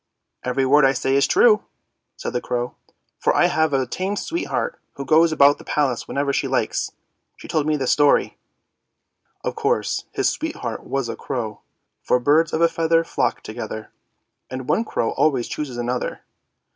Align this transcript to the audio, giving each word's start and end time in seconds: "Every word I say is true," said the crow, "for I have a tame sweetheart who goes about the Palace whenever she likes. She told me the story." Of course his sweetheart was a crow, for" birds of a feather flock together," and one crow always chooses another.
"Every 0.51 0.65
word 0.65 0.83
I 0.83 0.93
say 0.93 1.15
is 1.15 1.27
true," 1.27 1.63
said 2.17 2.33
the 2.33 2.41
crow, 2.41 2.73
"for 3.19 3.35
I 3.35 3.45
have 3.45 3.71
a 3.71 3.85
tame 3.85 4.15
sweetheart 4.15 4.79
who 4.93 5.05
goes 5.05 5.31
about 5.31 5.59
the 5.59 5.63
Palace 5.63 6.07
whenever 6.07 6.33
she 6.33 6.47
likes. 6.47 6.91
She 7.37 7.47
told 7.47 7.67
me 7.67 7.77
the 7.77 7.85
story." 7.85 8.39
Of 9.43 9.53
course 9.53 10.05
his 10.11 10.27
sweetheart 10.27 10.83
was 10.87 11.07
a 11.07 11.15
crow, 11.15 11.61
for" 12.01 12.19
birds 12.19 12.51
of 12.51 12.61
a 12.61 12.67
feather 12.67 13.03
flock 13.03 13.43
together," 13.43 13.91
and 14.49 14.67
one 14.67 14.85
crow 14.85 15.11
always 15.11 15.47
chooses 15.47 15.77
another. 15.77 16.21